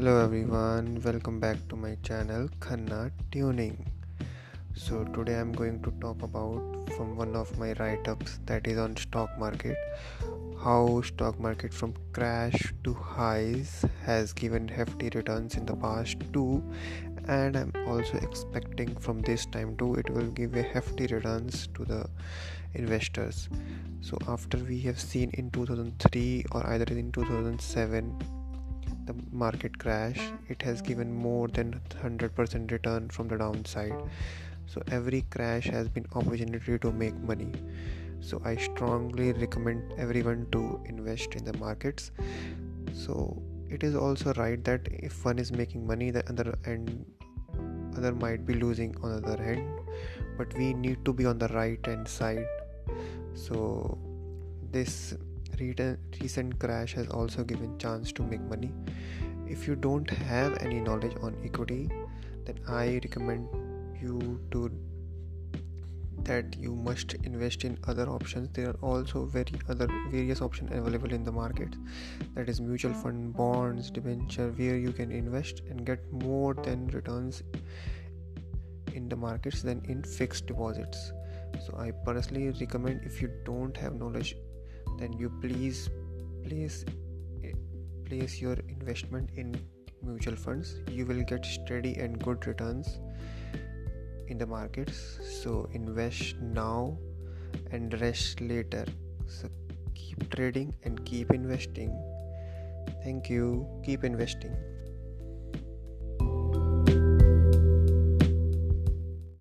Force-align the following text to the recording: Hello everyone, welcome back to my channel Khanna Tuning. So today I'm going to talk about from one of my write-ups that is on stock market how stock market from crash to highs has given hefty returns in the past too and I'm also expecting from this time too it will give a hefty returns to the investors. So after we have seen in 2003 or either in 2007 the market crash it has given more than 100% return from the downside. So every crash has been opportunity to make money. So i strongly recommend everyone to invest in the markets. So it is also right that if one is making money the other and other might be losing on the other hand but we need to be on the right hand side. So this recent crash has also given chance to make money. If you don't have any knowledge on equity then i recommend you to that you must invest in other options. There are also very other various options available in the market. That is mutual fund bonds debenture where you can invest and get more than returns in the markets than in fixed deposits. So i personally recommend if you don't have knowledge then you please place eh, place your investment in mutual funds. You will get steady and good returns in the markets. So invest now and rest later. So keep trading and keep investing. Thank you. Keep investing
Hello 0.00 0.24
everyone, 0.24 0.98
welcome 1.04 1.38
back 1.40 1.58
to 1.68 1.76
my 1.76 1.94
channel 2.02 2.48
Khanna 2.58 3.10
Tuning. 3.30 3.84
So 4.72 5.04
today 5.04 5.38
I'm 5.38 5.52
going 5.52 5.82
to 5.82 5.90
talk 6.00 6.22
about 6.22 6.88
from 6.96 7.16
one 7.16 7.36
of 7.36 7.58
my 7.58 7.74
write-ups 7.74 8.38
that 8.46 8.66
is 8.66 8.78
on 8.78 8.96
stock 8.96 9.28
market 9.38 9.76
how 10.64 11.02
stock 11.02 11.38
market 11.38 11.74
from 11.74 11.92
crash 12.14 12.72
to 12.84 12.94
highs 12.94 13.84
has 14.06 14.32
given 14.32 14.66
hefty 14.68 15.10
returns 15.14 15.56
in 15.56 15.66
the 15.66 15.76
past 15.76 16.16
too 16.32 16.64
and 17.28 17.54
I'm 17.54 17.70
also 17.86 18.16
expecting 18.22 18.96
from 18.96 19.20
this 19.20 19.44
time 19.44 19.76
too 19.76 19.96
it 19.96 20.08
will 20.08 20.30
give 20.30 20.56
a 20.56 20.62
hefty 20.62 21.08
returns 21.08 21.68
to 21.74 21.84
the 21.84 22.08
investors. 22.72 23.50
So 24.00 24.16
after 24.26 24.56
we 24.56 24.80
have 24.80 24.98
seen 24.98 25.30
in 25.34 25.50
2003 25.50 26.46
or 26.52 26.66
either 26.68 26.90
in 26.94 27.12
2007 27.12 28.39
the 29.10 29.36
market 29.44 29.78
crash 29.78 30.18
it 30.48 30.62
has 30.62 30.80
given 30.80 31.12
more 31.12 31.48
than 31.48 31.80
100% 32.02 32.70
return 32.70 33.08
from 33.08 33.28
the 33.28 33.36
downside. 33.36 33.94
So 34.66 34.82
every 34.90 35.22
crash 35.30 35.66
has 35.66 35.88
been 35.88 36.06
opportunity 36.14 36.78
to 36.78 36.92
make 36.92 37.16
money. 37.30 37.52
So 38.20 38.40
i 38.44 38.56
strongly 38.56 39.32
recommend 39.32 39.94
everyone 40.04 40.46
to 40.52 40.62
invest 40.86 41.34
in 41.34 41.44
the 41.44 41.56
markets. 41.58 42.10
So 42.92 43.42
it 43.68 43.82
is 43.82 43.96
also 43.96 44.34
right 44.34 44.62
that 44.64 44.88
if 45.08 45.24
one 45.24 45.38
is 45.38 45.52
making 45.52 45.86
money 45.86 46.10
the 46.10 46.28
other 46.28 46.54
and 46.64 47.04
other 47.96 48.12
might 48.12 48.46
be 48.46 48.54
losing 48.54 48.94
on 49.02 49.14
the 49.14 49.32
other 49.32 49.42
hand 49.42 49.80
but 50.38 50.52
we 50.58 50.72
need 50.74 51.04
to 51.04 51.12
be 51.12 51.26
on 51.26 51.38
the 51.38 51.48
right 51.48 51.84
hand 51.84 52.06
side. 52.08 52.46
So 53.34 53.98
this 54.70 55.14
recent 56.20 56.58
crash 56.58 56.94
has 56.94 57.08
also 57.08 57.44
given 57.44 57.78
chance 57.78 58.12
to 58.12 58.22
make 58.22 58.40
money. 58.40 58.72
If 59.46 59.66
you 59.66 59.76
don't 59.76 60.08
have 60.10 60.58
any 60.58 60.80
knowledge 60.80 61.16
on 61.22 61.36
equity 61.44 61.90
then 62.44 62.58
i 62.68 63.00
recommend 63.04 63.48
you 64.00 64.40
to 64.52 64.70
that 66.24 66.56
you 66.58 66.74
must 66.74 67.14
invest 67.14 67.64
in 67.64 67.78
other 67.86 68.06
options. 68.08 68.50
There 68.52 68.68
are 68.68 68.76
also 68.82 69.24
very 69.24 69.54
other 69.68 69.88
various 70.10 70.42
options 70.42 70.70
available 70.70 71.12
in 71.12 71.24
the 71.24 71.32
market. 71.32 71.74
That 72.34 72.48
is 72.48 72.60
mutual 72.60 72.92
fund 72.92 73.34
bonds 73.34 73.90
debenture 73.90 74.50
where 74.50 74.76
you 74.76 74.92
can 74.92 75.10
invest 75.10 75.62
and 75.70 75.86
get 75.86 76.12
more 76.12 76.54
than 76.54 76.88
returns 76.88 77.42
in 78.92 79.08
the 79.08 79.16
markets 79.16 79.62
than 79.62 79.82
in 79.86 80.02
fixed 80.02 80.46
deposits. 80.46 81.12
So 81.66 81.74
i 81.78 81.90
personally 81.90 82.50
recommend 82.60 83.00
if 83.04 83.22
you 83.22 83.30
don't 83.44 83.76
have 83.76 83.94
knowledge 83.94 84.36
then 85.00 85.12
you 85.12 85.30
please 85.42 85.88
place 86.46 86.84
eh, 87.44 87.52
place 88.08 88.40
your 88.40 88.56
investment 88.68 89.30
in 89.36 89.54
mutual 90.02 90.36
funds. 90.36 90.74
You 90.88 91.06
will 91.06 91.22
get 91.22 91.44
steady 91.44 91.94
and 91.96 92.22
good 92.22 92.46
returns 92.46 92.98
in 94.28 94.38
the 94.38 94.46
markets. 94.46 95.18
So 95.42 95.68
invest 95.72 96.36
now 96.40 96.98
and 97.70 98.00
rest 98.00 98.40
later. 98.40 98.84
So 99.26 99.48
keep 99.94 100.28
trading 100.34 100.74
and 100.84 101.04
keep 101.04 101.32
investing. 101.32 101.96
Thank 103.02 103.30
you. 103.30 103.66
Keep 103.84 104.04
investing 104.04 104.56